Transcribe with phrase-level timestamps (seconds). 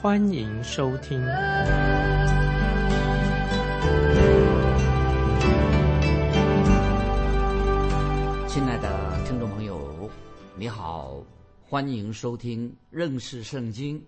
[0.00, 1.18] 欢迎收听。
[8.46, 10.08] 亲爱的听众朋友，
[10.54, 11.20] 你好，
[11.68, 14.00] 欢迎收听认识圣经，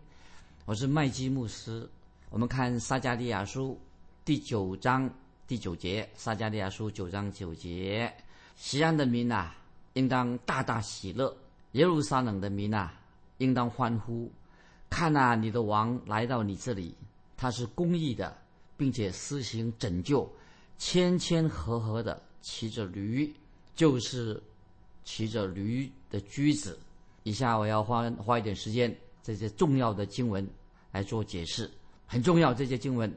[0.64, 1.88] 我是麦基牧师。
[2.28, 3.76] 我们看撒加利亚书
[4.24, 5.10] 第九章。
[5.48, 8.14] 第九节，撒迦利亚书九章九节，
[8.54, 9.50] 西安的民呐，
[9.94, 11.34] 应当大大喜乐；
[11.72, 12.92] 耶路撒冷的民呐，
[13.38, 14.30] 应当欢呼。
[14.90, 16.94] 看呐，你的王来到你这里，
[17.36, 18.36] 他是公义的，
[18.76, 20.30] 并且施行拯救，
[20.76, 23.32] 谦谦和和的骑着驴，
[23.74, 24.42] 就是
[25.04, 26.78] 骑着驴的驹子。
[27.22, 30.46] 以下我要花花一点时间，这些重要的经文
[30.90, 31.70] 来做解释，
[32.06, 32.52] 很重要。
[32.52, 33.10] 这些经文，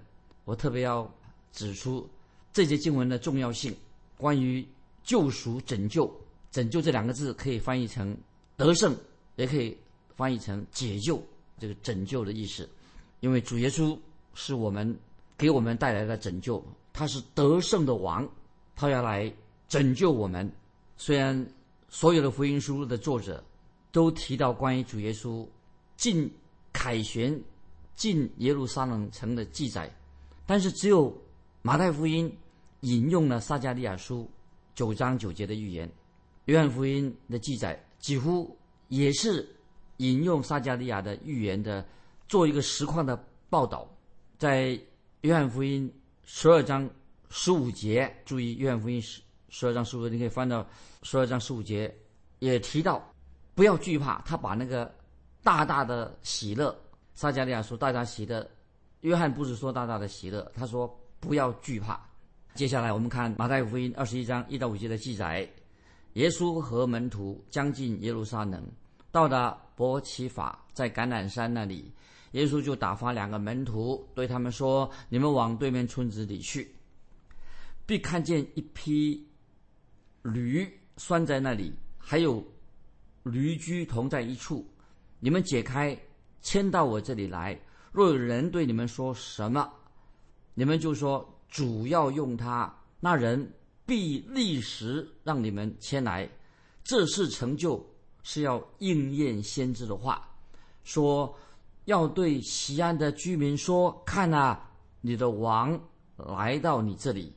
[0.46, 1.12] 我特别要
[1.52, 2.08] 指出。
[2.54, 3.76] 这些经文的重要性，
[4.16, 4.64] 关于
[5.04, 6.14] 救赎、拯救、
[6.52, 8.16] 拯救这两个字，可以翻译成
[8.56, 8.96] 得胜，
[9.38, 9.76] 也可以
[10.16, 11.20] 翻译成解救。
[11.60, 12.70] 这个拯救的意思，
[13.20, 13.98] 因为主耶稣
[14.34, 14.98] 是我们
[15.38, 18.28] 给我们带来的拯救，他是得胜的王，
[18.76, 19.34] 他要来
[19.68, 20.52] 拯救我们。
[20.98, 21.46] 虽然
[21.90, 23.44] 所有的福音书的作者
[23.92, 25.48] 都提到关于主耶稣
[25.98, 26.32] 进
[26.72, 27.40] 凯旋、
[27.96, 29.94] 进耶路撒冷城的记载，
[30.46, 31.16] 但是只有
[31.62, 32.36] 马太福音。
[32.86, 34.30] 引用了撒加利亚书
[34.76, 35.90] 九章九节的预言，
[36.44, 38.58] 约翰福音的记载几乎
[38.90, 39.53] 也是
[39.98, 41.86] 引用撒加利亚的预言的，
[42.28, 43.16] 做一个实况的
[43.50, 43.88] 报道。
[44.38, 44.80] 在
[45.22, 45.92] 约翰福音
[46.26, 46.90] 十二章
[47.30, 50.66] 十五节，注意约翰福音十十二章十五节，你可以翻到
[51.04, 51.94] 十二章十五节，
[52.40, 53.02] 也提到
[53.54, 54.22] 不要惧怕。
[54.26, 54.94] 他把那个
[55.44, 56.76] 大大的喜乐，
[57.14, 58.46] 撒加利亚说大大喜乐，
[59.02, 62.02] 约翰不是说大大的喜乐，他说不要惧怕。
[62.56, 65.48] 接下来我们看马太福音二十一章一到五节的记载：
[66.14, 68.64] 耶稣和门徒将近耶路撒冷，
[69.14, 71.92] 到达伯奇法，在橄榄山那里，
[72.32, 76.74] 耶稣就打发两个门徒，对他们说：“你们往对面村子里去，
[77.86, 79.26] 必看见一匹
[80.24, 82.44] 驴拴在那里，还有
[83.22, 84.68] 驴驹同在一处。
[85.20, 85.96] 你们解开，
[86.42, 87.58] 牵到我这里来。
[87.92, 89.72] 若有人对你们说什么，
[90.56, 91.24] 你们就说。”
[91.54, 93.54] 主要用它，那人
[93.86, 96.28] 必立时让你们迁来。
[96.84, 97.93] 这是成就，
[98.24, 100.28] 是要应验先知的话，
[100.84, 101.38] 说
[101.86, 105.80] 要对西安的居民说：看啊，你的王
[106.18, 107.34] 来到你这里，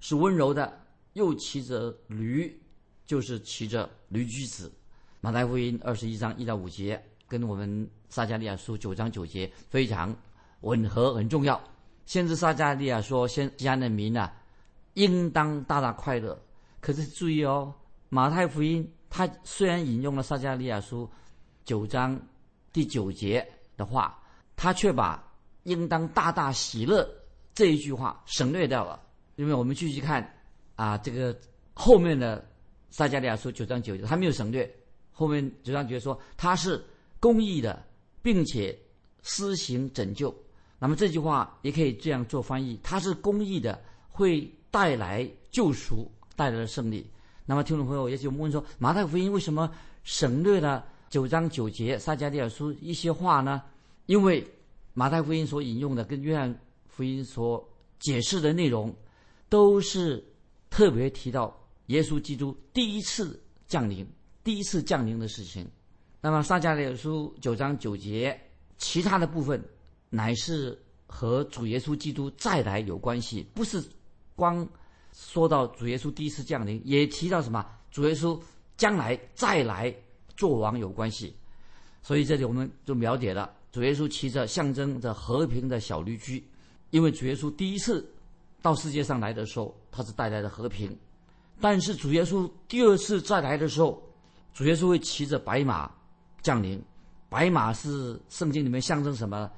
[0.00, 0.80] 是温柔的，
[1.12, 2.58] 又骑着驴，
[3.04, 4.72] 就是骑着驴驹子。
[5.20, 10.14] 马太福音二十一章一到五节，跟我们撒加利亚书九章九节非常
[10.60, 11.60] 吻合，很重要。
[12.06, 14.32] 先知撒加利亚说：“先西安的民啊，
[14.94, 16.40] 应当大大快乐。
[16.80, 17.74] 可是注意哦，
[18.08, 21.08] 马太福音他虽然引用了撒加利亚书
[21.64, 22.20] 九章
[22.72, 23.46] 第九节
[23.76, 24.22] 的话，
[24.56, 25.22] 他却把
[25.64, 27.08] ‘应当大大喜乐’
[27.54, 29.00] 这一句话省略掉了。
[29.36, 30.34] 因为我们继续看
[30.76, 31.38] 啊，这个
[31.74, 32.44] 后面的
[32.90, 34.68] 撒加利亚书九章九节，他没有省略。
[35.12, 36.84] 后面九章九节说他是
[37.20, 37.84] 公义的，
[38.22, 38.78] 并且
[39.22, 40.34] 施行拯救。”
[40.80, 47.10] 那么这句话也可以这样做翻译：他是公义的，会带来救赎，带来了胜利。
[47.48, 49.72] 那么听众朋友也就问说：马太福音为什么
[50.04, 53.62] 省略了九章九节撒迦利亚书一些话呢？
[54.04, 54.46] 因为
[54.92, 56.54] 马太福音所引用的跟约翰
[56.86, 57.66] 福音所
[57.98, 58.94] 解释的内容，
[59.48, 60.22] 都是
[60.68, 64.06] 特别提到耶稣基督第一次降临、
[64.44, 65.66] 第一次降临的事情。
[66.20, 68.38] 那么撒迦利亚书九章九节
[68.76, 69.64] 其他的部分。
[70.10, 73.78] 乃是和主耶稣基督再来有关系，不是
[74.34, 74.66] 光
[75.18, 78.40] 说到主耶稣第一次降临，也提到什么主耶稣
[78.76, 79.92] 将来再来
[80.36, 81.34] 做王有关系。
[82.02, 86.42] 所以这里我们就了解了，主耶稣骑着象征着和平的小驴驹，
[86.90, 88.08] 因为主耶稣第一次
[88.62, 90.88] 到世界上来的时候，他是带来的和平；
[91.60, 94.00] 但是主耶稣第二次再来的时候，
[94.54, 95.90] 主耶稣会骑着白马
[96.40, 96.80] 降临。
[97.28, 99.50] 白马是圣经里面象征什么？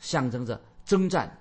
[0.00, 1.38] 象征着征战，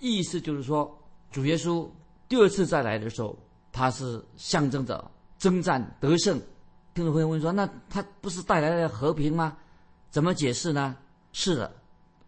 [0.00, 0.98] 意思就是说，
[1.30, 1.88] 主耶稣
[2.30, 3.36] 第二次再来的时候，
[3.72, 6.40] 他是象征着征战得胜。
[6.94, 9.56] 听众朋友问说：“那他不是带来了和平吗？
[10.10, 10.96] 怎么解释呢？”
[11.34, 11.72] 是的，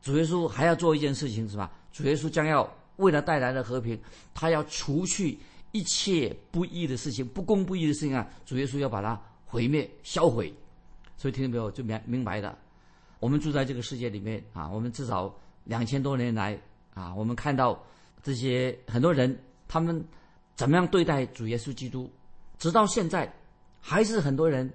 [0.00, 1.70] 主耶稣还要做一件事情，是吧？
[1.93, 3.96] 主耶稣将要为了带来的和平，
[4.34, 5.38] 他要除去
[5.70, 9.16] 一切不义的事情、不公不义的事情啊，主耶稣要把它
[9.46, 10.52] 毁灭、销毁。
[11.16, 12.58] 所以听众朋友就明明白的，
[13.20, 15.32] 我们住在这个世界里面啊，我们至少
[15.62, 16.60] 两千多年来
[16.93, 17.81] 啊，我们看到
[18.20, 19.38] 这些很多人
[19.73, 20.07] 他们
[20.55, 22.11] 怎么样对待主耶稣基督，
[22.59, 23.33] 直到现在
[23.81, 24.71] 还是很多人。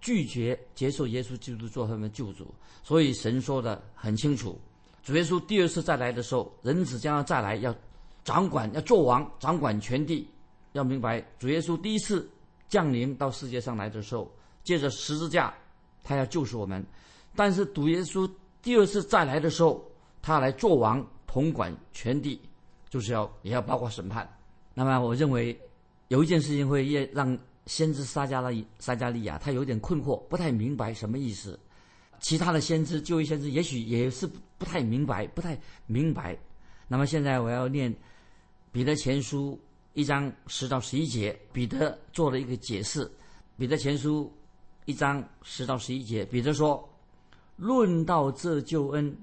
[0.00, 2.54] 拒绝接受耶稣基督做他们的救主，
[2.84, 4.56] 所以神说的很清楚：
[5.02, 7.74] 主耶稣第二次再来的时候，人子将要再来，要
[8.22, 10.28] 掌管，要做王，掌管全地。
[10.70, 12.30] 要明白，主耶稣第一次
[12.68, 14.32] 降临到世界上来的时候，
[14.62, 15.52] 借着十字架，
[16.04, 16.80] 他要救赎我们；
[17.34, 18.30] 但是主耶稣
[18.62, 19.84] 第二次再来的时候，
[20.22, 22.40] 他来做王，统管全地，
[22.88, 24.28] 就是要也要包括审判。
[24.74, 25.58] 那么，我认为
[26.08, 27.38] 有一件事情会让。
[27.68, 31.60] 先知撒加利撒加利亚，他有点困惑，不太明白什么意思。
[32.18, 34.26] 其他的先知就业先知，也许也是
[34.56, 35.54] 不太明白，不太
[35.84, 36.34] 明白。
[36.86, 37.94] 那么现在我要念
[38.72, 39.60] 彼得前书
[39.92, 43.06] 一章十到十一节，彼得做了一个解释。
[43.58, 44.32] 彼得前书
[44.86, 46.88] 一章十到十一节，彼得说
[47.56, 49.14] ：“论到这救恩，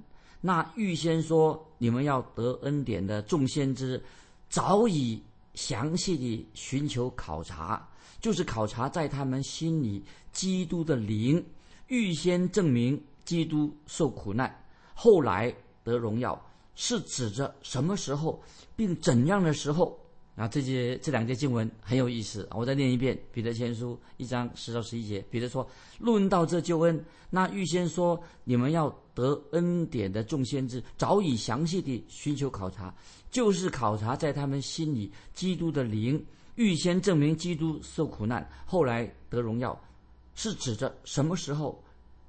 [0.46, 4.00] 那预先说你们要得恩典的众先知，
[4.48, 5.20] 早已
[5.56, 7.90] 详细的寻求考察。”
[8.22, 11.44] 就是考察在他们心里基督的灵，
[11.88, 14.64] 预先证明基督受苦难，
[14.94, 15.52] 后来
[15.84, 16.40] 得荣耀，
[16.76, 18.40] 是指着什么时候，
[18.76, 20.00] 并怎样的时候？
[20.36, 25.24] 啊，这些这两节经文很有意思，我再念一遍《彼得前书》一章十到十一节。
[25.32, 25.66] 彼得说
[25.98, 32.94] ：“论到这救恩，那预先说你们要得恩典的众先知，早已详细的寻求考察，
[33.32, 36.24] 就是考察在他们心里基督的灵。”
[36.56, 39.78] 预先证明基督受苦难，后来得荣耀，
[40.36, 41.84] 是指着什么时候，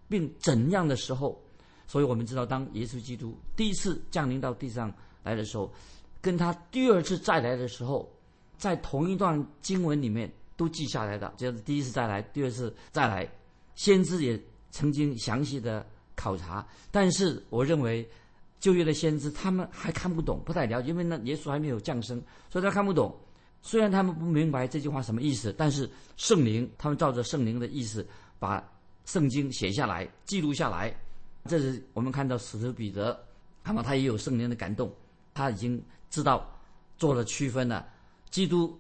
[0.08, 1.40] 并怎样的时候？
[1.86, 4.92] 所以我们知道，当耶稣基督第一次降临到地上
[5.22, 5.72] 来的时候，
[6.20, 8.10] 跟他第二次再来的时候，
[8.56, 13.28] 在同一段经文里面都记下来的，就是第一次再来，第二次再来。
[13.74, 14.40] 先知也
[14.70, 18.08] 曾经详细的考察，但是我认为
[18.58, 23.14] 旧约的先知他们还看不懂，不太了解，因为那耶稣还没有降生，所以他看不懂。
[23.60, 28.06] 虽然他们不明白这句话什么意思，但是圣灵他们照着圣灵的意思
[28.38, 28.66] 把
[29.04, 30.94] 圣经写下来、记录下来。
[31.44, 33.22] 这是我们看到使徒彼得，
[33.62, 34.90] 那么他也有圣灵的感动，
[35.34, 36.46] 他已经知道
[36.96, 37.86] 做了区分了。
[38.30, 38.78] 基督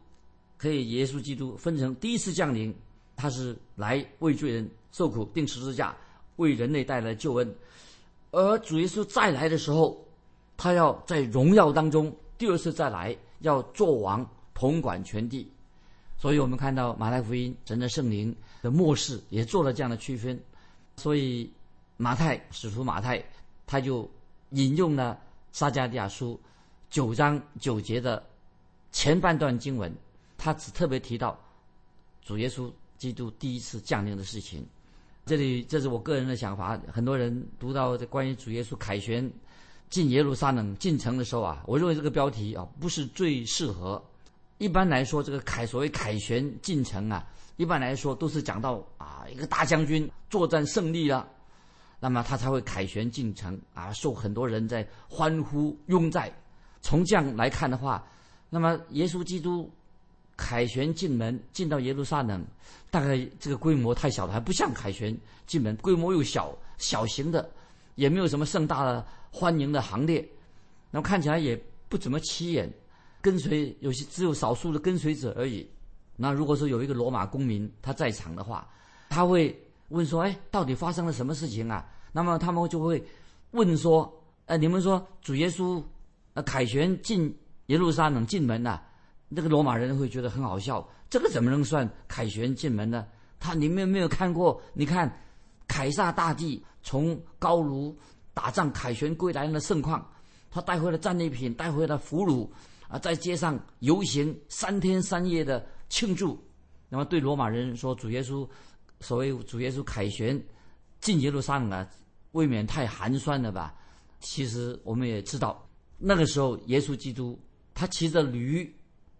[0.56, 2.74] 可以耶稣基督分成第一次降临，
[3.16, 5.96] 他是来为罪人受苦、钉十字架，
[6.36, 7.48] 为人类带来救恩；
[8.30, 9.96] 而主耶稣再来的时候，
[10.56, 14.26] 他要在荣耀当中第二次再来，要做王。
[14.58, 15.46] 统管全地，
[16.16, 20.42] 所以我们看到马太福音神的圣灵的末世也做了这样的区分，
[20.96, 21.52] 所以
[21.98, 23.22] 马太使徒马太
[23.66, 24.10] 他就
[24.52, 25.20] 引用了
[25.52, 26.40] 撒加利亚书
[26.88, 28.24] 九章九节的
[28.92, 29.94] 前半段经文，
[30.38, 31.38] 他只特别提到
[32.22, 34.66] 主耶稣基督第一次降临的事情。
[35.24, 39.28] 这里这是我个人的想法，很多人读到这关于主耶稣凯旋
[39.90, 44.02] 进耶路撒冷进城的时候啊，我认为这个标题啊不是最适合。
[44.58, 51.28] 一般来说，这个凯所谓凯旋进城啊，一般来说都是讲到啊一个大将军作战胜利了，
[52.00, 56.32] 那么他才会凯旋进城啊，受很多人在欢呼拥戴。
[56.86, 58.00] 从这样来看的话，
[58.48, 59.68] 那么耶稣基督
[60.36, 62.46] 凯旋进门进到耶路撒冷，
[62.92, 65.12] 大概这个规模太小了，还不像凯旋
[65.48, 67.50] 进门，规模又小，小型的，
[67.96, 70.24] 也没有什么盛大的欢迎的行列，
[70.92, 72.72] 那么看起来也不怎么起眼。
[73.20, 75.68] 跟随有些只有少数的跟随者而已。
[76.14, 78.64] 那如果说有一个罗马公民他在场的话，
[79.08, 83.04] 他会问说：“哎，到底发生了什么事情啊？”那么他们就会
[83.50, 84.08] 问说
[84.46, 85.82] ：“呃，你们说主耶稣
[86.36, 87.34] 那凯旋进
[87.66, 88.78] 耶路撒冷进门呐？”
[89.26, 90.86] 那个罗马人会觉得很好笑。
[91.08, 93.06] 这个怎么能算凯旋进门呢？
[93.40, 94.60] 他你们有没有看过？
[94.74, 95.10] 你看
[95.66, 97.96] 凯撒大帝从高卢
[98.34, 100.06] 打仗凯旋归来的盛况，
[100.50, 102.48] 他带回了战利品，带回了俘虏。
[102.88, 106.38] 啊，在街上游行三天三夜的庆祝，
[106.88, 108.48] 那么对罗马人说，主耶稣
[109.00, 110.40] 所谓主耶稣凯旋
[111.00, 111.88] 进耶路撒冷啊，
[112.30, 113.74] 未免太寒酸了吧？
[114.20, 115.65] 其实我们也知道，
[115.98, 117.38] 那个时候耶稣基督
[117.74, 118.74] 他骑着驴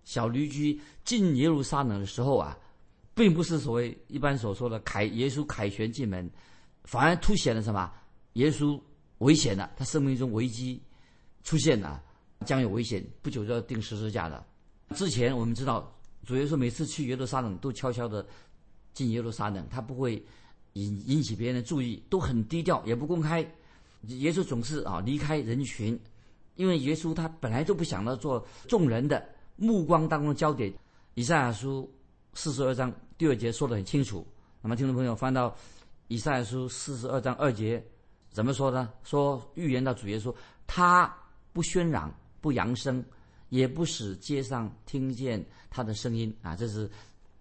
[0.04, 2.56] 小驴驹进耶路撒冷的时候啊，
[3.14, 6.30] 并不是所谓一般所说的凯耶稣凯旋进门，
[6.85, 7.92] 反而凸显了什么？
[8.35, 8.80] 耶稣
[9.18, 10.80] 危险了，他生命中危机
[11.42, 12.02] 出现了。
[12.45, 14.47] 将有危险，不久就要钉十字架了。
[14.95, 15.90] 之前我们知道，
[16.23, 18.25] 主耶稣每次去耶路撒冷都悄悄的
[18.92, 20.23] 进耶路撒冷，他不会
[20.75, 23.40] 引引起别人的注意，都很低调，也不公开。
[24.02, 25.99] 耶稣总是啊离开人群，
[26.56, 29.25] 因为耶稣他本来就不想要做众人的
[29.56, 30.72] 目光当中的焦点。
[31.14, 31.90] 以赛亚书
[32.34, 34.26] 四十二章第二节说得很清楚。
[34.60, 35.54] 那么听众朋友翻到
[36.08, 37.82] 以赛亚书四十二章二节，
[38.30, 38.92] 怎么说呢？
[39.04, 40.34] 说预言到主耶稣，
[40.66, 41.14] 他
[41.52, 43.04] 不喧嚷，不扬声，
[43.48, 46.56] 也不使街上听见他的声音啊！
[46.56, 46.90] 这是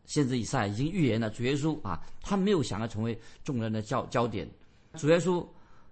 [0.06, 4.50] 先知以赛已经预言了主耶稣啊，他没有想要成为众人的焦焦点。
[4.96, 5.46] 主耶稣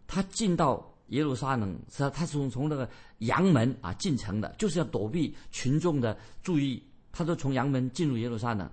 [0.08, 0.93] 他进到。
[1.14, 2.90] 耶路撒冷是他是从从那个
[3.20, 6.82] 阳门啊进城的，就是要躲避群众的注意。
[7.12, 8.68] 他都从阳门进入耶路撒冷。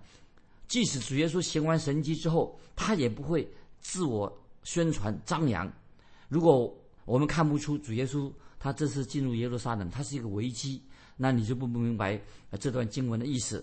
[0.66, 3.46] 即使主耶稣行完神迹之后，他也不会
[3.80, 4.32] 自我
[4.62, 5.70] 宣传张扬。
[6.30, 10.82] 如果我们看不出主耶稣他这次进入耶路撒冷，他是一个危机，
[11.18, 12.18] 那你就不明白
[12.58, 13.62] 这段经文的意思。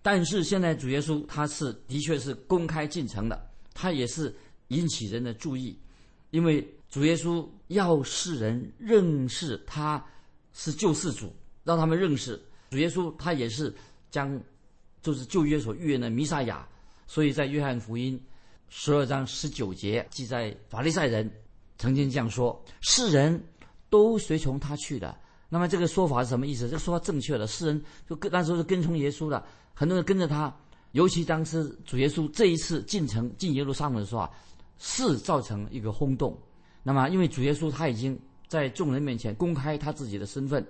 [0.00, 4.32] 但是现在主耶稣他是的确是公开进城的，他也是
[4.68, 5.76] 引起人的注意，
[6.30, 6.64] 因为。
[6.94, 10.00] 主耶稣要世人认识他
[10.52, 11.34] 是救世主，
[11.64, 13.74] 让他们认识主耶稣，他也是
[14.12, 14.40] 将
[15.02, 16.64] 就是旧约所预言的弥撒亚。
[17.08, 18.22] 所以在约翰福音
[18.68, 21.28] 十二章十九节记载，法利赛人
[21.78, 23.44] 曾经这样说：世人
[23.90, 25.18] 都随从他去的。
[25.48, 26.68] 那么这个说法是什么意思？
[26.68, 30.56] 这说法正确的，世人就跟那时候是跟从耶稣的，很多人跟着他。
[30.92, 34.30] 尤其当时主耶稣这一次进城进耶路撒冷的时候啊，
[34.78, 36.40] 是造成一个轰动。
[36.86, 40.64] 那么，因为主耶稣他已经在众人面前公开他自己的身份，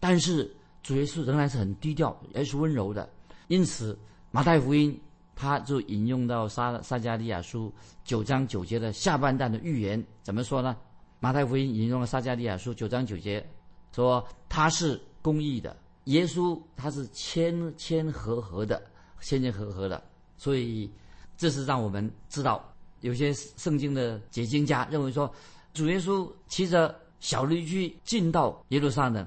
[0.00, 0.50] 但是
[0.82, 3.06] 主耶稣仍然是很低调，也是温柔的。
[3.48, 3.96] 因此，
[4.30, 4.98] 马太福音
[5.36, 7.70] 他就引用到撒撒加利亚书
[8.02, 10.74] 九章九节的下半段的预言，怎么说呢？
[11.20, 13.46] 马太福音引用了撒加利亚书九章九节，
[13.94, 18.82] 说他是公义的，耶稣他是谦谦和和的，
[19.20, 20.02] 谦谦和和的。
[20.38, 20.90] 所以，
[21.36, 25.30] 这是让我们知道，有些圣经的解经家认为说。
[25.78, 29.24] 主耶稣骑着小驴驹进到耶路撒冷，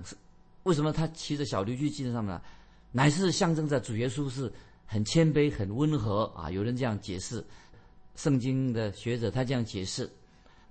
[0.64, 2.42] 为什么他骑着小驴驹进上呢？
[2.92, 4.52] 乃是象征着主耶稣是
[4.86, 6.52] 很谦卑、很温和啊！
[6.52, 7.42] 有人这样解释，
[8.18, 10.12] 圣经的学者他这样解释。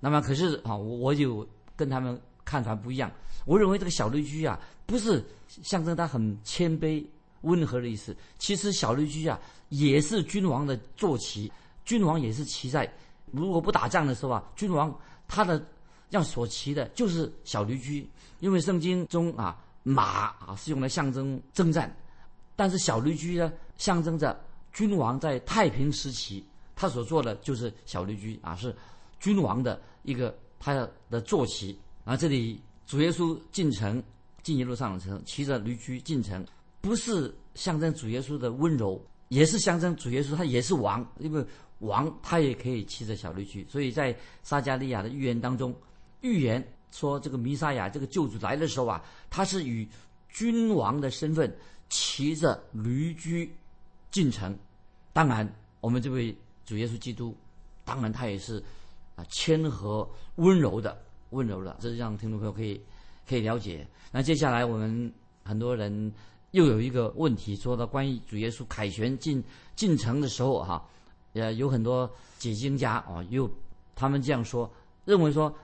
[0.01, 3.11] 那么可是啊，我我就跟他们看法不一样。
[3.47, 7.03] 我认为这个小驴驹啊，不是象征他很谦卑、
[7.41, 8.15] 温和的意思。
[8.39, 11.51] 其实小驴驹啊，也是君王的坐骑，
[11.87, 12.87] 君王也是骑在
[13.31, 14.95] 如果不打仗的时候啊，君王。
[15.33, 15.65] 他的
[16.09, 18.05] 要所骑的就是小驴驹，
[18.41, 20.03] 因为圣经中啊马
[20.45, 21.97] 啊是用来象征征战，
[22.57, 24.37] 但是小驴驹呢象征着
[24.73, 26.45] 君王在太平时期
[26.75, 28.75] 他所做的就是小驴驹啊是
[29.21, 30.75] 君王的一个他
[31.09, 34.03] 的坐骑啊这里主耶稣进城
[34.43, 36.45] 进耶路撒冷城骑着驴驹进城，
[36.81, 41.47] 不是象征主耶稣的温柔，也是象征主耶稣他也是王，因为。
[41.81, 45.75] 王他也可以骑着小驴驹，所以在撒加利亚的预言当中，
[46.21, 49.89] 预言说这个弥撒亚这个救主来的时候啊，他是以
[50.29, 51.51] 君王的身份
[51.89, 53.51] 骑着驴驹
[54.11, 54.57] 进城。
[55.13, 57.35] 当然，我们这位主耶稣基督，
[57.85, 58.63] 当然他也是
[59.17, 62.79] 啊谦和温柔的，温柔的，这是让听众朋友可以
[63.27, 63.87] 可以了解。
[64.13, 65.11] 那接下来我们
[65.45, 66.13] 很多人
[66.51, 69.43] 又有一个问题，说到关于主耶稣凯旋进
[69.75, 70.87] 进城的时候哈。
[71.33, 73.49] 也有很多解经家啊，又
[73.95, 74.69] 他们这样说，
[75.05, 75.55] 认为说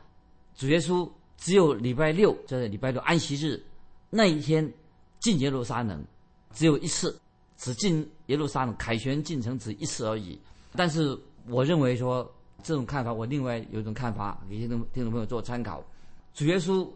[0.55, 3.61] 主耶稣只有礼拜六，就是礼拜六安息日
[4.09, 4.73] 那一天
[5.19, 6.05] 进耶路撒冷，
[6.53, 7.19] 只有一次，
[7.57, 10.39] 只进耶路撒冷凯旋进城只一次而已。
[10.73, 11.19] 但是
[11.49, 12.31] 我认为说
[12.63, 15.85] 这种看法，我另外有一种看法，给听众听众朋友做参考。
[16.33, 16.89] 主耶稣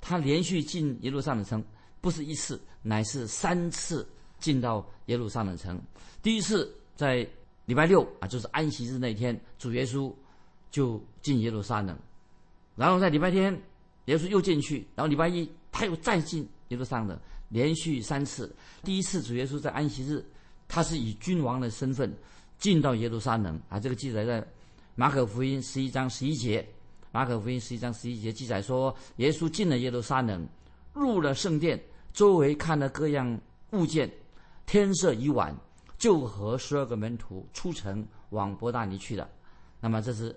[0.00, 1.64] 他连续进耶路撒冷城，
[2.00, 4.06] 不是一次，乃是三次
[4.38, 5.80] 进到耶路撒冷城。
[6.22, 7.26] 第一次在。
[7.70, 10.12] 礼拜六啊，就是安息日那天，主耶稣
[10.72, 11.96] 就进耶路撒冷，
[12.74, 13.56] 然后在礼拜天，
[14.06, 17.16] 耶稣又进去，然后礼拜一他又再进耶路撒冷，
[17.48, 18.52] 连续三次。
[18.82, 20.20] 第一次主耶稣在安息日，
[20.66, 22.12] 他是以君王的身份
[22.58, 24.44] 进到耶路撒冷啊，这个记载在
[24.96, 26.66] 马可福音十一章十一节。
[27.12, 30.44] 马可福音十一章十一节记载说，耶稣进了耶路撒冷，
[30.92, 31.80] 入了圣殿，
[32.12, 34.10] 周围看了各样物件，
[34.66, 35.56] 天色已晚。
[36.00, 39.28] 就和十二个门徒出城往伯大尼去了。
[39.80, 40.34] 那么这是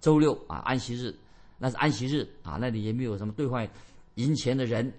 [0.00, 1.14] 周六啊，安息日，
[1.58, 3.68] 那是安息日啊，那里也没有什么兑换
[4.14, 4.90] 银钱的人。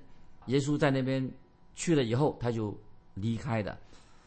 [0.46, 1.28] 耶稣在那边
[1.74, 2.78] 去了以后，他就
[3.16, 3.76] 离开的。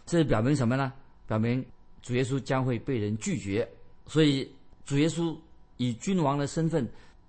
[0.05, 0.93] 这表明什么呢？
[1.25, 1.65] 表明
[2.03, 3.67] 主耶稣将会被人拒绝。
[4.07, 4.51] 所以
[4.85, 5.37] 主耶稣
[5.77, 6.87] 以君王的身份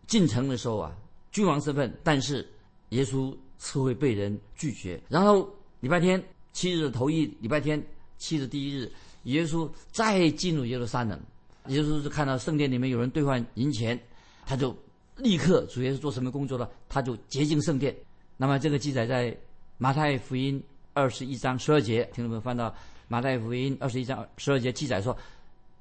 [0.08, 0.92] 进城的时候啊，
[1.32, 2.48] 君王身份，但是
[2.90, 5.00] 耶稣是会被人拒绝。
[5.10, 5.48] 然后
[5.80, 6.24] 礼拜天
[6.54, 7.80] 七日头一礼拜天。
[8.18, 8.92] 七日第一日，
[9.24, 11.20] 耶稣再进入耶路撒冷，
[11.68, 14.00] 耶稣就看到圣殿里面有人兑换银钱，
[14.46, 14.76] 他就
[15.18, 16.68] 立刻主耶稣做什么工作呢？
[16.90, 17.96] 他就洁净圣殿，
[18.38, 19.36] 那么这个记载在
[19.78, 20.62] 马太福音
[20.94, 22.74] 二十一章十二节，听众朋友翻到
[23.08, 25.16] 马太福音二十一章十二节记载说，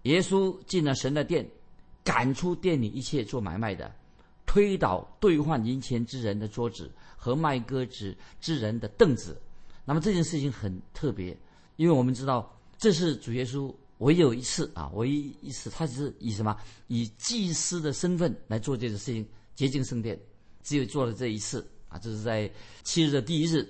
[0.03, 1.49] 耶稣进了神的殿，
[2.05, 3.91] 赶出店里一切做买卖的，
[4.45, 9.41] 推倒兑换银钱之人的桌子和卖鸽子之人的凳子。
[9.85, 11.37] 那么这件事情很特别，
[11.77, 16.55] 因为我们知道这是主耶稣唯有一次啊，唯一一次，他只是以什么？
[16.89, 20.19] 以祭司的身份来做这个事情，洁净圣殿，
[20.63, 21.99] 只有做了这一次啊。
[21.99, 22.51] 这是在
[22.83, 23.67] 七日的第一日，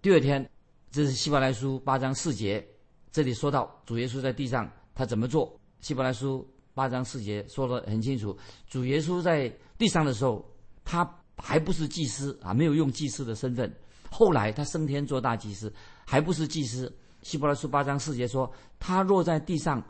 [0.00, 0.48] 第二天，
[0.90, 2.66] 这是希伯来书八章四节，
[3.12, 5.58] 这里说到主耶稣在地上他怎么做？
[5.80, 8.36] 希伯来书八章四节说的很清楚，
[8.66, 10.42] 主耶稣在地上的时候，
[10.84, 13.70] 他还不是祭司啊，没有用祭司的身份。
[14.10, 15.70] 后来他升天做大祭司，
[16.06, 16.90] 还不是祭司。
[17.26, 19.82] 希伯来书八章四节说：“他若在地上，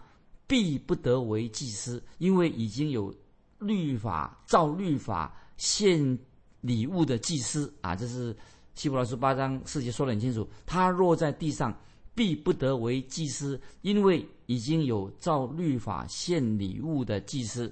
[0.46, 3.14] 必不得为祭司，因为已经有
[3.58, 6.18] 律法照律法献
[6.62, 8.34] 礼物的祭司啊。”这是
[8.74, 10.48] 希伯来书八章四节说的很清楚。
[10.64, 11.78] 他若在地上，
[12.14, 17.70] 必不得为祭司，因为已经有照律法献礼物的祭司，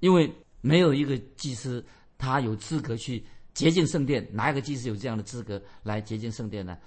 [0.00, 1.84] 因为没有一个祭司
[2.16, 3.22] 他有资格去。
[3.52, 6.78] 洁净圣殿，哪一个祭司有这样的资格来洁净圣殿呢？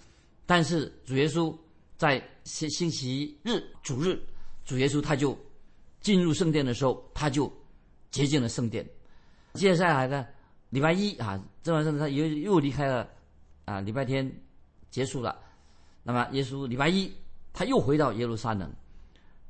[0.48, 1.55] 但是主耶稣
[1.98, 4.20] 在星星期日主日，
[4.64, 5.38] 主耶稣他就
[6.02, 7.52] 进入圣殿的时候，他就
[8.12, 8.88] 洁净了圣殿。
[9.54, 10.25] 接下来呢，
[10.70, 13.08] 礼拜一啊，这完圣他又又离开了
[13.66, 14.30] 啊，礼拜天
[14.90, 15.38] 结束了。
[16.04, 17.12] 那么耶稣礼拜一
[17.54, 18.72] 他又回到耶路撒冷，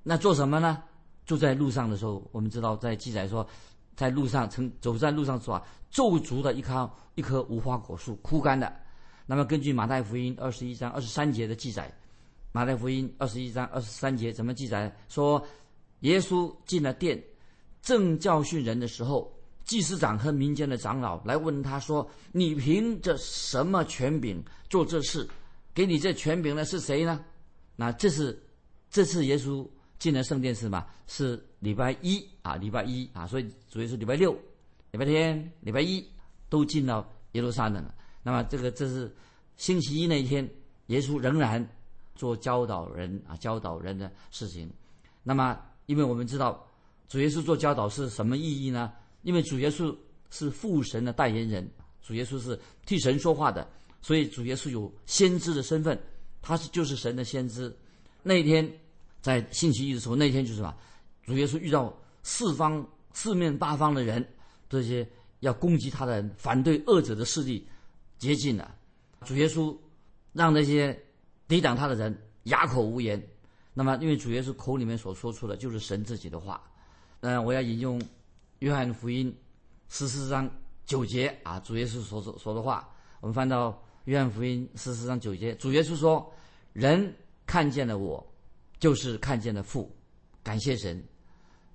[0.04, 0.84] 那做什么呢？
[1.25, 3.48] 就在路上的时候，我们知道在记载说。
[3.96, 8.70] 在路上，曾走在路上说啊，咒诅的一棵一棵无花果树枯干的。
[9.25, 11.90] 那么根据马太福音二十一章二十三节的记载，
[12.55, 14.89] 马太福音二十一章二十三节怎么记载？
[15.09, 15.45] 说
[16.00, 17.21] 耶稣进了殿，
[17.81, 19.29] 正教训人的时候，
[19.65, 25.27] 祭司长和民间的长老来问他说：“你凭着什么权柄做这事？
[25.74, 27.25] 给你这权柄的是谁呢？”
[27.75, 28.41] 那这是
[28.89, 29.68] 这次耶稣。
[29.98, 30.85] 进了圣殿是吗？
[31.07, 34.31] 是礼拜一啊，礼拜一啊，所以主要是礼拜六、
[34.91, 36.05] 礼拜天、礼拜一
[36.48, 37.94] 都进到耶路撒冷了。
[38.24, 39.13] 那么这个这是
[39.57, 40.50] 星期一那一天，
[40.87, 41.65] 耶稣仍然
[42.16, 44.72] 做教导人啊，教导人的事情。
[45.22, 46.66] 那么，因为我们知道
[47.08, 48.92] 主耶稣做教导是什么意义呢？
[49.22, 49.96] 因为主耶稣
[50.32, 51.70] 是父神的代言人，
[52.01, 53.68] 主耶稣是替神说话的，
[54.01, 56.01] 所以主耶稣有先知的身份，
[56.42, 57.72] 他是就是神的先知。
[58.24, 58.72] 那一天。
[59.22, 60.72] 在星期一的时候，那天就是什么？
[61.25, 64.24] 主耶稣遇到四方四面八方的人，
[64.70, 67.68] 这些要攻击他的人，反对恶者的势力
[68.20, 68.75] 接近了。
[69.24, 69.75] 主耶稣
[70.32, 70.96] 让那些
[71.48, 73.22] 抵挡他的人哑口无言。
[73.74, 76.62] 那么，因为主耶稣口里面所说出的就是神自己的话。
[77.22, 78.01] 嗯，我要引用
[78.60, 79.36] 约翰福音
[79.90, 80.50] 十四章
[80.86, 82.90] 九节啊，主耶稣所说说的话。
[83.22, 86.31] 我们翻到约翰福音十四章九节，主耶稣说
[86.74, 87.14] ：“人
[87.46, 88.25] 看见了我。”
[88.77, 89.90] 就是看见了父，
[90.44, 91.01] 感谢神。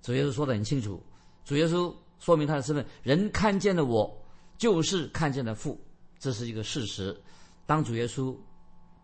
[0.03, 1.03] 主耶稣说的很清楚，
[1.45, 4.23] 主耶稣说明他的身份：人看见了我，
[4.59, 5.81] 就是看见了父，
[6.19, 7.19] 这是一个事实。
[7.67, 8.37] 当主耶稣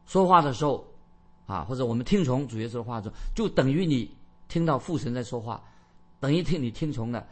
[0.06, 0.86] 说话的时候，
[1.46, 4.10] 啊，或者我们听从主耶稣的话中，就等于你
[4.48, 5.62] 听到父神在说话，
[6.20, 7.26] 等于听你听从了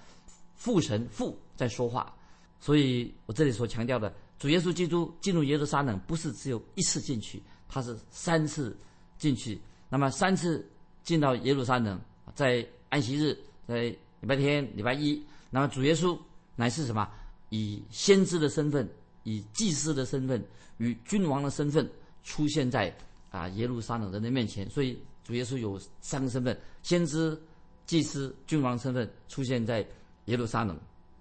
[0.54, 2.14] 父神父在说话。
[2.60, 8.76] 所以我这里所强调的，主耶稣基督进入耶路撒冷，不是只有一次进去，他是三次
[9.18, 9.60] 进去。
[9.88, 10.66] 那么三次
[11.02, 12.00] 进到耶路撒冷，
[12.34, 13.82] 在安息日，在
[14.20, 16.18] 礼拜天、礼拜一，那么主耶稣
[16.56, 17.06] 乃是什么？
[17.50, 18.88] 以先知的身份，
[19.22, 20.42] 以祭司的身份，
[20.78, 21.88] 与君王的身份
[22.24, 22.92] 出现在
[23.30, 24.68] 啊耶路撒冷人的面前。
[24.68, 27.40] 所以主耶稣有三个身份：先知、
[27.86, 29.86] 祭司、君王身份出现在
[30.24, 30.76] 耶路撒冷。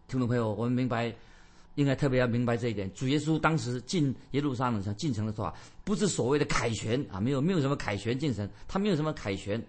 [0.07, 1.13] 听众朋友，我们明白。
[1.75, 2.87] 应该特别要明白这一点。
[2.93, 9.59] 主耶稣当时进耶路撒冷城进城的时候啊，不是所谓的凯旋啊，没有没有什么凯旋进城，他没有什么凯旋，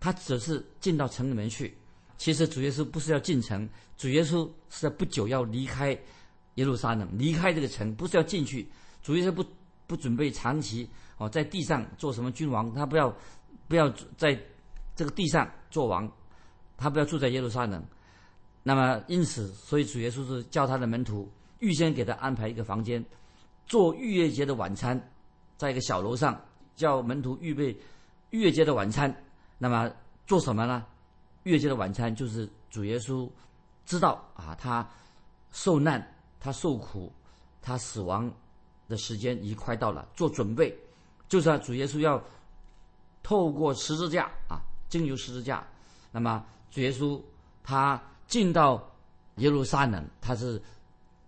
[0.00, 1.76] 他只是进到城里面去。
[2.16, 5.90] 其实主耶稣不是要进城，主耶稣是在不久要离开
[6.54, 8.66] 耶路撒冷，离开这个城，不是要进去。
[9.02, 9.44] 主耶稣不
[9.90, 13.12] 不准备长期哦在地上做什么君王，他不要
[13.66, 14.40] 不要在
[14.94, 16.08] 这个地上做王，
[16.76, 17.84] 他不要住在耶路撒冷。
[18.62, 21.28] 那么因此，所以主耶稣是叫他的门徒。
[21.58, 23.04] 预先给他安排一个房间，
[23.66, 24.98] 做逾越节的晚餐，
[25.58, 26.40] 在一个小楼上，
[26.76, 27.76] 叫门徒预备
[28.30, 29.12] 逾越节的晚餐。
[29.58, 29.90] 那么
[30.24, 30.86] 做什么呢？
[31.42, 33.28] 逾越节的晚餐就是主耶稣
[33.84, 34.88] 知道啊，他
[35.50, 36.00] 受难，
[36.38, 37.12] 他受苦，
[37.60, 38.32] 他死亡
[38.90, 40.76] 的时间已快到了，做准备，
[41.30, 42.22] 就是啊主耶稣要
[43.22, 45.66] 透过十字架啊，经由十字架。
[46.12, 47.18] 那么主耶稣
[47.62, 48.86] 他进到
[49.36, 50.60] 耶路撒冷，他是。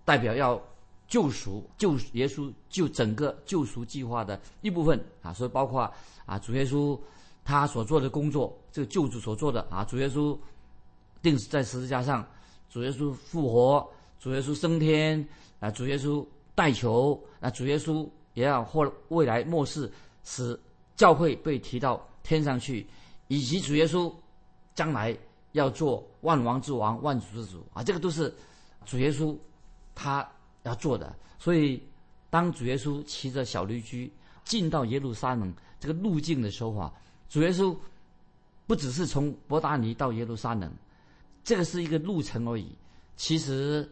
[0.04, 0.60] 代表要
[1.06, 5.88] 救赎，救耶稣救整个救赎计划的一部分啊，所以包括
[6.26, 6.98] 啊主耶稣
[7.44, 10.36] 他所做的工作，这个救主所做的啊，主耶稣
[11.22, 12.26] 钉死在十字架上，
[12.68, 15.24] 主耶稣复活，主耶稣升天
[15.60, 19.90] 啊，主耶稣代求啊，主耶稣也要或未来末世
[20.24, 20.58] 使
[20.96, 22.86] 教会被提到天上去，
[23.28, 24.12] 以及主耶稣
[24.74, 25.16] 将来
[25.52, 28.32] 要做万王之王、万主之主啊，这个都是
[28.84, 29.36] 主耶稣
[29.94, 30.26] 他
[30.62, 31.14] 要做的。
[31.38, 31.82] 所以，
[32.30, 34.12] 当主耶稣骑着小驴驹
[34.44, 36.92] 进到耶路撒冷这个路径的时候啊，
[37.28, 37.76] 主耶稣
[38.66, 40.72] 不只是从伯达尼到耶路撒冷，
[41.42, 42.68] 这个是一个路程而已。
[43.16, 43.90] 其实，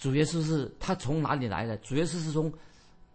[0.00, 1.76] 主耶稣是他从哪里来的？
[1.76, 2.50] 主耶稣是从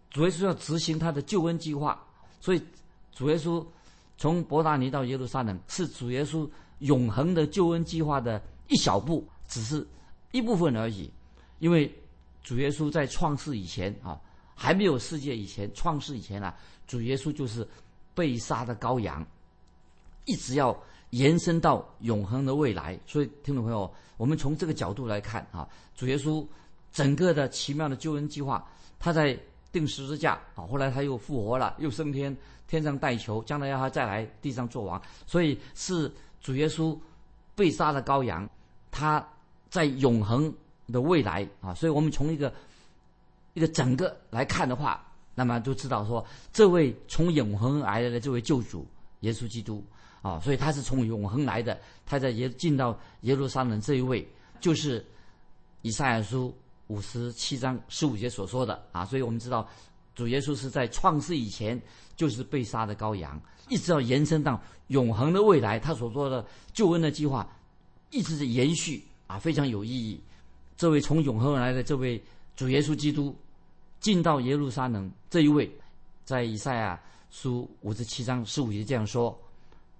[0.08, 2.00] 主耶稣要执行他的救恩计划，
[2.40, 2.62] 所以
[3.12, 3.62] 主耶稣
[4.16, 9.84] 从伯达尼到耶路撒冷是主耶稣永恒的救恩计划的一小步，只是
[10.30, 11.10] 一部分而已。
[11.58, 11.92] 因为
[12.40, 14.20] 主耶稣在创世以前啊，
[14.54, 16.54] 还没有世界以前，创世以前啊，
[16.86, 17.66] 主耶稣就是
[18.14, 19.26] 被杀的羔羊，
[20.24, 20.78] 一直要
[21.10, 22.96] 延伸到永恒的未来。
[23.08, 26.46] 所以，听众朋友，我们从这个角度来看啊，主耶稣
[26.92, 28.66] 整个的奇妙的救恩计划，
[28.98, 29.38] 他在。
[29.72, 32.34] 定十字架啊，后来他又复活了，又升天，
[32.66, 36.98] 天上带球，将来要他再来地上做王，所以是主耶稣
[37.54, 38.48] 被杀的羔羊，
[38.90, 39.22] 他
[39.68, 40.50] 在永恒
[40.86, 42.50] 的未来啊，所以我们从一个
[43.52, 48.86] 一个整个来看的话，那么就知道说，这位从永恒而来的这位救主
[49.20, 49.84] 耶稣基督
[50.22, 54.26] 啊，所以他是从永恒来的，他在耶进到耶路撒冷这一位，
[54.58, 55.04] 就是
[55.82, 56.56] 以赛亚书。
[56.88, 59.68] 五十七章十五节所说的啊，所以我们知道，
[60.14, 61.80] 主耶稣是在创世以前
[62.16, 67.46] 就是被杀的羔羊，一直要延伸到永恒的未来，他所说的救恩的计划
[68.10, 70.20] 一直在延续啊，非常有意义。
[70.76, 72.22] 这位从永恒而来的这位
[72.54, 73.34] 主耶稣基督
[73.98, 75.70] 进到耶路撒冷这一位，
[76.24, 79.36] 在以赛亚书五十七章十五节这样说，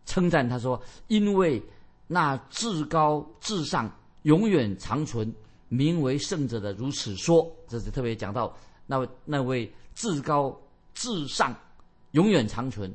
[0.05, 1.61] 称赞他说：“因为
[2.07, 3.91] 那至高至上
[4.23, 5.35] 永远长存。”
[5.69, 10.57] 名为圣者的如此说，这是特别讲到那位那位至高
[10.95, 11.53] 至上、
[12.13, 12.95] 永远长存、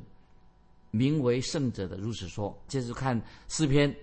[0.90, 2.56] 名为圣者的如此说。
[2.66, 3.94] 接着看诗篇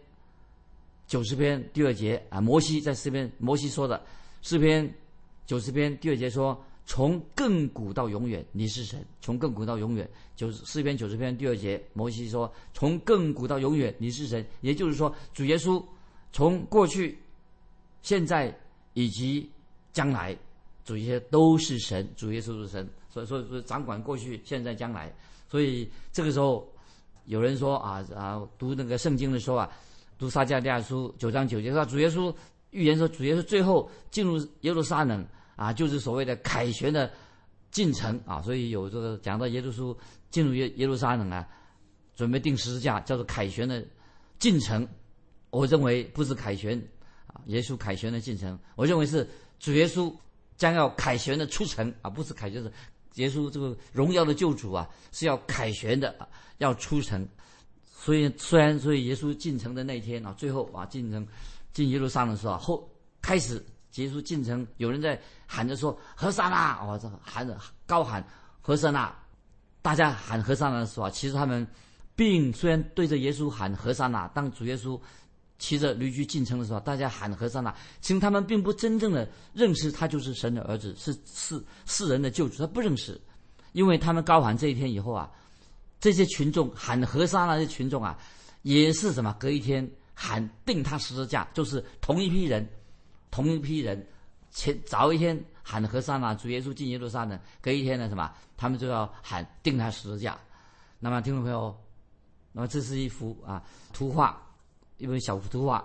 [1.08, 4.00] 九十篇第二节啊，摩西在诗篇摩西说的
[4.44, 4.94] 诗篇
[5.48, 14.46] 九十篇第二节说：“从亘古到永远，你是神；从亘古到永远，九十诗篇九十篇第二节，摩西说：从亘古到永远，你是神。
[14.62, 15.84] 也就是说，主耶稣
[16.32, 17.18] 从过去。”
[18.02, 18.56] 现在
[18.94, 19.50] 以及
[19.92, 20.36] 将来，
[20.84, 25.14] 主耶稣都是神，主耶稣是神，所以说是掌管过去、现在、将来。
[25.48, 26.68] 所以这个时候，
[27.26, 29.70] 有人说啊啊，读那个圣经的时候啊，
[30.18, 32.34] 读撒迦利亚书九章九节说，主耶稣
[32.72, 37.12] 预言说，主耶稣最后进入耶路撒冷啊，就是所谓的凯旋的
[37.72, 38.42] 进程啊。
[38.42, 39.96] 所以有这个讲到耶稣
[40.30, 41.48] 进入耶耶路撒冷啊，
[42.16, 43.86] 准备定十字架，叫做凯旋的
[44.38, 44.88] 进程。
[45.50, 46.82] 我认为不是凯旋。
[47.50, 49.28] 耶稣凯旋的进程，我认为是
[49.60, 50.14] 主耶稣
[50.56, 52.72] 将要凯旋的出城啊，不是凯旋是
[53.16, 56.16] 耶稣这个荣耀的救主啊，是要凯旋的，
[56.60, 57.28] 要出城。
[57.84, 61.28] 所以虽然所以耶稣进城的那一天啊，最后啊进城
[61.74, 62.90] 进耶路撒冷的时候，后
[63.22, 68.24] 开始结束进城，有人在喊着说何塞纳哦，这喊着高喊
[68.62, 69.14] 何塞纳，
[69.82, 71.66] 大家喊何塞纳的时候啊，其实他们
[72.16, 75.00] 并虽然对着耶稣喊何塞纳，当主耶稣。
[75.60, 83.20] 骑着驴驹进城的时候，大家喊和尚呐，其实他们并不真正的认识他就是神的儿子，是是世人的救主，他不认识，
[83.74, 85.30] 因为他们高喊这一天以后啊，
[86.00, 88.18] 这些群众喊和尚那些群众啊，
[88.62, 89.36] 也是什么？
[89.38, 92.68] 隔一天喊定他十字架，就是同一批人，
[93.30, 94.08] 同一批人，
[94.52, 98.32] 前早一天喊和尚啊，主耶稣进耶路撒冷，隔一天呢什么？
[98.56, 100.38] 他们就要喊定他十字架。
[101.00, 101.78] 那么听众朋友，
[102.54, 104.42] 那么这是一幅啊图画。
[105.00, 105.84] 一幅小图画，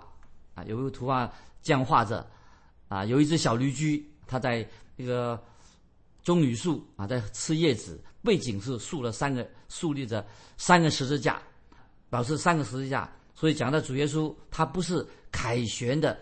[0.53, 1.31] 啊，有一幅图画
[1.63, 2.25] 这样画着，
[2.89, 5.41] 啊，有一只小驴驹，它在那个
[6.21, 10.23] 棕榈树啊，在吃叶子，背景是竖了三个竖立着
[10.57, 11.41] 三个十字架，
[12.09, 13.09] 表示三个十字架。
[13.33, 16.17] 所以讲到主耶稣，他不是凯旋的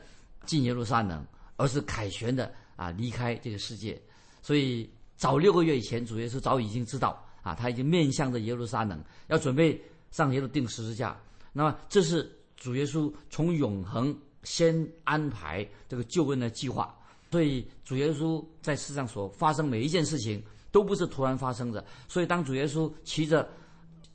[0.45, 1.25] 进耶路撒冷，
[1.57, 3.99] 而是凯旋的啊离开这个世界。
[4.41, 11.19] 所以早六个月以前，主耶稣早已经知道啊，他已经面向着耶路撒冷，要准备上耶路定十字架。
[11.51, 12.31] 那么这是。
[12.63, 16.97] 主耶稣从永恒先安排这个救恩的计划，
[17.29, 21.85] 所以主耶稣在世上所发生每一件事情都不是突然发生的。
[22.07, 23.45] 所以当主耶稣骑着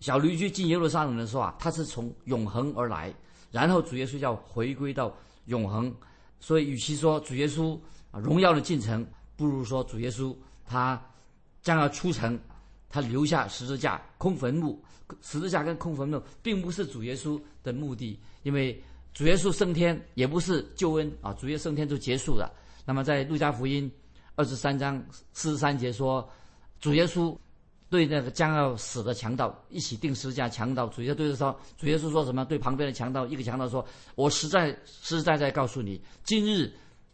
[0.00, 3.14] 小驴驹进耶路撒冷的时候啊，他是从永恒而来，
[3.50, 5.94] 然后主耶稣要回归到永恒。
[6.40, 7.78] 所以与其说主耶稣
[8.12, 9.06] 荣耀的进程，
[9.36, 10.34] 不如说主耶稣
[10.64, 10.98] 他
[11.60, 12.40] 将要出城，
[12.88, 14.82] 他留下十字架、空坟墓。
[15.22, 18.78] 十字架跟空坟墓并不是主耶稣的目的，因为
[19.14, 22.54] 主耶稣升天也不是救恩啊，主耶稣升天就结束了。
[22.84, 23.90] 那么在路加福音
[24.34, 26.28] 二十三章四十三节说，
[26.78, 27.34] 主耶稣
[27.88, 32.44] 对那个将要死的强盗一起钉十字架，强盗主耶稣对他说，主耶稣说什么？
[32.44, 33.82] 对旁边的强盗一个强盗说
[34.14, 36.70] ：“我实在实实在在告诉你，今日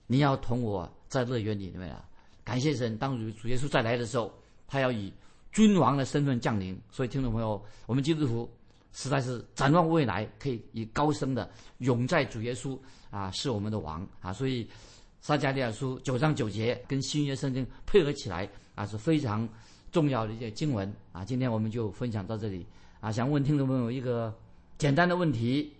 [0.09, 2.05] 你要同我在乐园里面啊！”
[2.43, 4.35] 感谢神，当主主耶稣再来的时候，
[4.67, 5.13] 他要以。
[5.55, 8.51] 君王的身份降临，所以听众朋友，我们基督徒
[8.93, 12.77] 实在是展望未来，可以以高升的永在主耶稣
[13.09, 14.33] 啊，是我们的王啊。
[14.33, 14.69] 所以
[15.21, 19.49] 撒迦利亚书九章九节跟新约圣经配合起来啊，是非常
[19.93, 21.25] 重要的一些经文啊。
[21.25, 22.67] 今天我们就分享到这里
[22.99, 24.35] 啊，想问听众朋友一个
[24.77, 25.73] 简单的问题：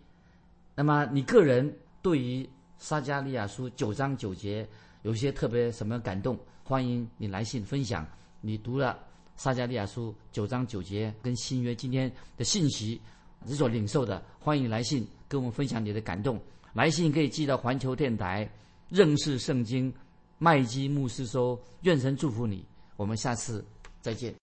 [0.77, 4.65] 那么你个人对于撒迦利亚书九章九节
[5.03, 6.39] 有些特别什么感动？
[6.63, 8.07] 欢迎你来信分享
[8.41, 8.97] 你读了。
[9.37, 13.01] 撒加利亚书九章九节跟新约今天的信息，
[13.45, 16.41] 你所领受的，欢迎来信跟我们分享你的感动。
[16.73, 18.49] 来信可以寄到环球电台
[18.89, 19.93] 认识圣经
[20.39, 21.59] 麦基牧师说。
[21.85, 22.65] 愿神祝福你，
[22.97, 23.63] 我们下次
[24.01, 24.35] 再见。